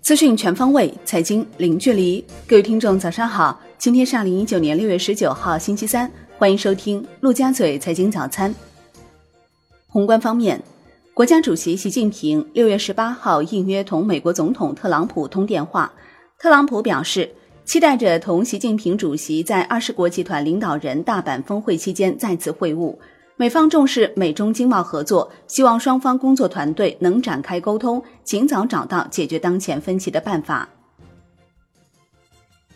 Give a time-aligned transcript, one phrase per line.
[0.00, 2.24] 资讯全方位，财经零距离。
[2.46, 3.60] 各位听众，早上好！
[3.76, 8.54] 今天是二零一九年六月十九号，星期三，欢迎收听陆家嘴财经早餐。
[9.86, 10.62] 宏观方面，
[11.12, 15.92] 国家主席习近平六月十八号应约同美国总统特朗普通电话。
[16.38, 17.30] 特朗普表示，
[17.66, 22.96] 期待着同习近平主席在二十国集团领导人大阪峰会期间再次会晤。
[23.40, 30.68] 美方重视美中经贸合作，希望双方工作团队能展开沟通，尽早找到解决当前分歧的办法。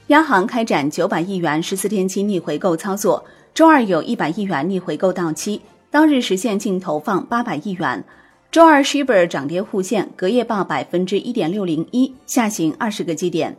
[0.06, 8.04] 央行开展九百亿元十四天期逆回购操作，周二有一百亿元逆回购到期，当日实现净投放八百亿元。
[8.52, 13.56] 周二 Shibor 涨跌互现，隔夜报百分之一点六零一，下行二十个基点。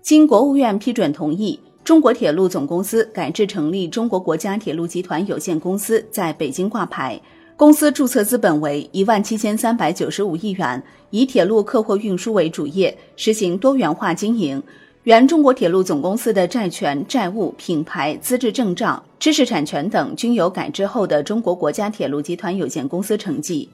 [0.00, 1.60] 经国务院批准同意。
[1.86, 7.20] 中国铁路总公司改制成立中国国家铁路集团有限公司，在北京挂牌。
[7.56, 14.60] 公司注册资本为一万七千三百九十五亿元，以铁路客货运输为主业，实行多元化经营。
[15.04, 23.70] 原中国铁路总公司的债权、债务、品牌、资质证照、知识产权等均有改制后的中国国家铁路集团有限公司成绩。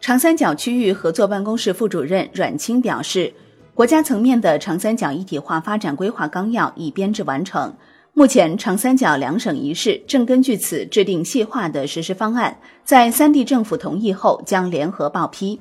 [0.00, 3.32] 长三角区域合作办公室副主任阮清表示。
[3.74, 7.74] 国家层面的长三角一体化发展规划纲要已编制完成，
[8.12, 15.58] 目前长三角两省一市正根据此制定细化的实施方案，在三地政府同意后将联合报批。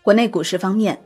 [0.00, 0.98] 国内股市方面，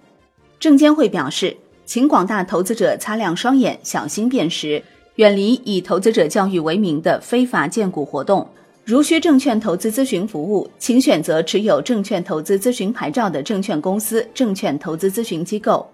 [0.61, 4.81] 证监会表示，请广大投资者擦亮双眼，小心辨识，
[5.17, 8.49] 远离以投资者教育为名的非法荐股活动。
[8.87, 15.89] 如需证券投资咨询服务，请选择持有证券投资咨询牌照的证券公司、证券投资咨询机构。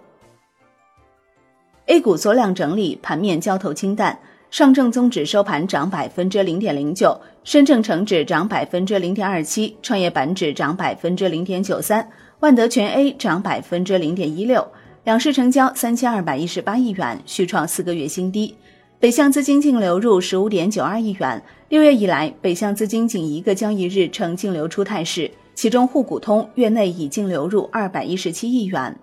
[1.86, 4.18] A 股缩量整理，盘面交投清淡。
[4.50, 14.66] 上证综指收盘涨百分之零点零九，深证成指涨百分之零点二七，创业板指涨百分之零点九三，万德全 A 涨百分之零点一六。
[15.04, 18.56] 两市成交三千二百一十八亿元，续创四个月新低。
[19.00, 28.94] 北向资金净流入十五点九二亿元，六月以来，北向资金仅一个交易日呈净流出态势，其中沪股通月内已净流入二百一十七亿元。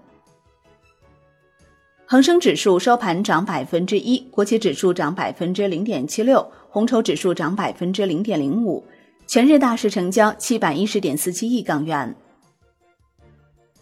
[2.05, 8.85] 恒生指数收盘涨百分之一，国企指数涨百分之零点七六，红筹指数涨百分之零点零五，
[9.25, 12.15] 全日大市成交七百一十点四七亿港元。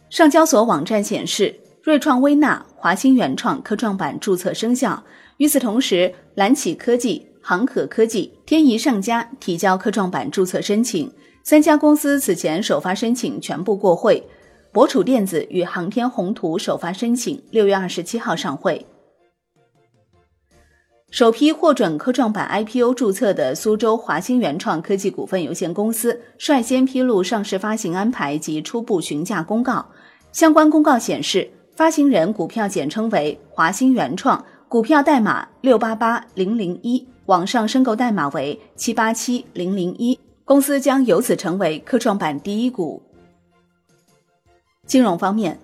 [0.09, 1.53] 上交所网站显示，
[1.85, 5.03] 瑞创微纳、华兴原创科创板注册生效。
[5.37, 11.11] 与此同时，蓝启科技、航可科技、天仪上佳提交科创板注册申请，
[11.43, 14.27] 三家公司此前首发申请全部过会。
[14.71, 18.83] 博楚电子与航天宏图首发申请六月二十七号上会。
[21.11, 29.85] 首批获准科创板 IPO 注册的苏州华兴原创科技股份有限公司率先披露上市发行安排及初步询价公告。
[30.31, 34.43] 相关公告显示，发行人股票简称为华兴原创。
[34.67, 43.01] 股票代码六八八零零一，网上申购代码为七八七零零一，公司将由此成为科创板第一股。
[44.85, 45.59] 金融方面，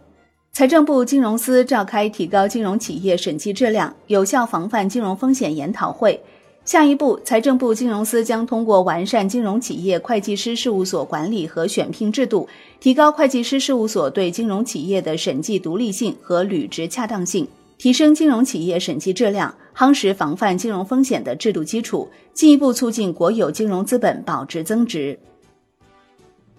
[0.52, 6.22] 财政部金融司召开提高金融企业审计质量、有效防范金融风险研讨会。
[6.64, 12.48] 下一步，财政部金融司将通过完善金融企业会计师事务所管理和选聘制度，
[12.80, 17.48] 提高会计师事务所对金融企业的审计独立性和履职恰当性。
[17.80, 25.18] 提升金融企业审计质量，夯实防范金融风险的制度基础，进一步促进国有金融资本保值增值。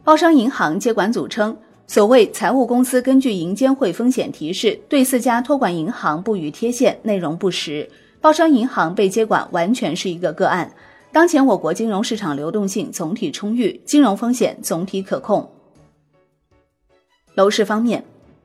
[0.02, 7.88] 包商银行接管组称，所谓财务公司根据银监会风险提示对四家托管银行不予贴现，内容不实。
[8.22, 10.72] 包商银行被接管完全是一个个案。
[11.10, 15.52] 当前我国金融市场流动性总体充裕，金融风险总体可控。
[17.34, 18.02] 楼市方面。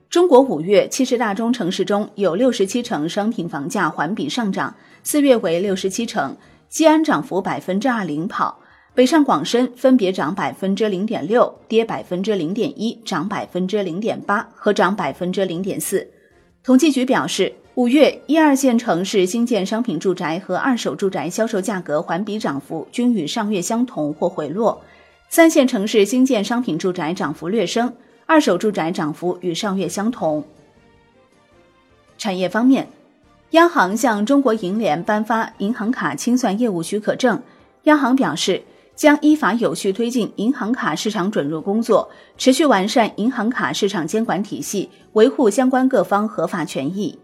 [0.10, 4.74] 中国五月七十大中城市中有六十七城商品房价环比上涨，
[5.04, 6.36] 四月为六十七城，
[6.70, 8.58] 西安涨幅百分之二领跑，
[8.96, 16.10] 北上广深分别涨百分之零点六，跌百分之零点一，涨百分之零点八和涨百分之零点四。
[16.64, 24.82] 统计局表示，五月一二线城市新建商品住宅和二手住宅销售价格环比涨幅均与上月相同或回落，
[25.30, 27.94] 三线城市新建商品住宅涨幅略升。
[28.26, 30.44] 二手住宅涨幅与上月相同。
[32.18, 32.88] 产业方面，
[33.52, 37.40] 央行向中国银联颁发银行卡清算业务许可证。
[37.84, 38.60] 央行表示，
[38.96, 42.10] 将依法有序推进银行卡市场准入工作，
[42.40, 47.16] 持续完善银行卡市场监管体系，维护相关各方合法权益。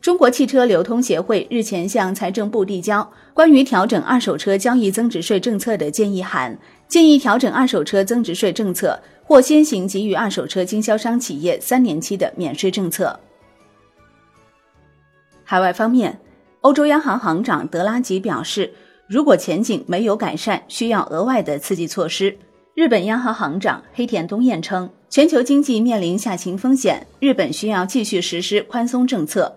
[0.00, 6.56] 中国汽车流通协会日前向财政部递交关于调整二手车交易增值税政策的建议函，
[6.86, 13.18] 建议调整二手车增值税政策，或先行给予二手车经销商企业三年期的免税政策。
[15.42, 16.20] 海外方面，
[16.60, 18.72] 欧洲央行行长德拉吉表示，
[19.08, 22.36] 如果前景没有改善，需要额外的刺激措施。
[22.74, 29.56] 日本央行行长黑田东彦称，全球经济面临下行风险，日本需要继续实施宽松政策。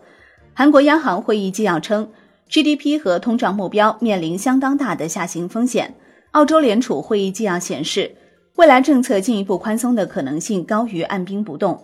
[0.62, 2.08] 韩国央行会议纪要称
[2.48, 5.92] ，GDP 和通胀目标面临相当大的下行风险。
[6.34, 8.16] 澳洲联储会议纪要显示，
[8.58, 11.84] 未来政策进一步宽松的可能性高于按兵不动。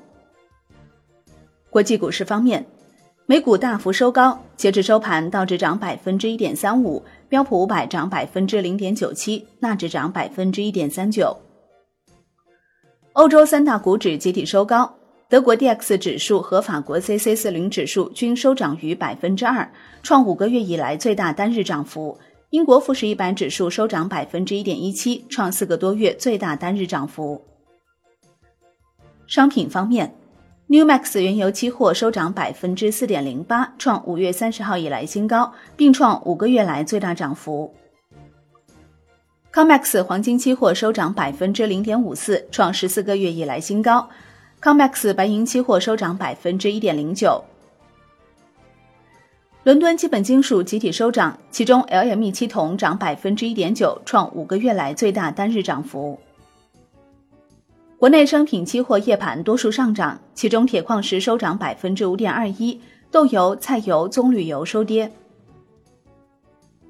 [1.72, 2.64] 国际股市方面，
[3.26, 7.04] 美股大幅收高，截至收盘，道指涨百分之一点三五。
[7.30, 11.36] 标普五百涨百分之零点九七，纳指涨百分之一点三九。
[13.14, 14.94] 欧洲三大股指集体收高，
[15.30, 19.70] 德国 D X 指数和法国 C C 四零指数均收涨逾百分之二，
[20.02, 22.18] 创五个月以来最大单日涨幅。
[22.52, 27.44] 英国富时一百指数收涨百分之一点一七，创四个多月最大单日涨幅。
[29.28, 30.14] 商品方面。
[30.70, 37.74] New Max 原油期货收涨百分之四点零八，创五月三十号以来新高，并创五个月来最大涨幅。
[39.54, 44.10] Comex 黄金期货收涨百分之零点五四，创十四个月以来新高。
[44.62, 47.44] Comex 白银期货收涨百分之一点零九。
[49.64, 56.20] 伦敦基本金属集体收涨，其中 LME 期铜涨百分之一点九，创五个月来最大单日涨幅。
[58.00, 62.80] 国内商品期货夜盘多数上涨，其中铁矿石收涨百分之五点二一，
[63.12, 65.12] 豆油、菜油、棕榈油收跌。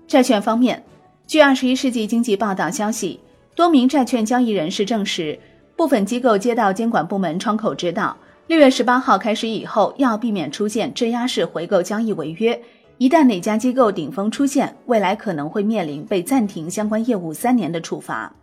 [0.07, 0.81] 债券方面，
[1.25, 3.19] 据《二十一世纪经济报道》消息，
[3.55, 5.37] 多名债券交易人士证实，
[5.77, 12.59] 部分机构接到监管部门窗口指导，六月十八号开始以后，要避免出现质押式回购交易违约。
[12.97, 18.33] 一旦哪家机构顶峰出现，未来可能会面临被暂停相关业务三年的处罚。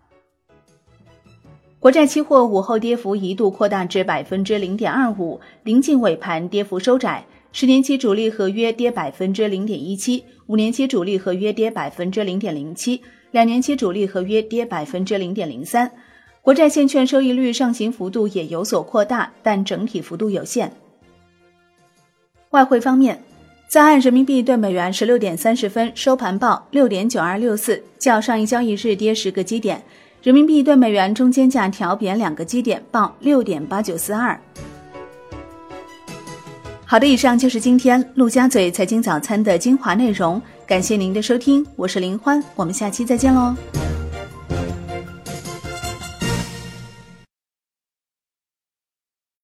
[1.81, 7.27] 国债期货午后跌幅一度扩大至百分之零点二五，临近尾盘跌幅收窄。
[7.51, 13.01] 十年期主力合约跌百分之零点一七，五年期主力合约跌百分之零点零七，
[13.33, 15.91] 两年期主力合约跌百分之零点零三。
[16.45, 20.71] 国债现券收益率上行幅度也有所扩大，但整体幅度有限。
[22.51, 23.19] 外汇方面，
[23.67, 29.83] 在岸人民币对美元十六点三十分收盘报六点九二六四，较上一交易日跌十个基点。
[30.23, 34.39] 人民币对美元中间价调贬两个基点，报六点八九四二。
[36.85, 43.55] 好的，以上就是今天陆家嘴财经早餐的精华内容，感谢您的收听，我是林欢，我们下期再见喽。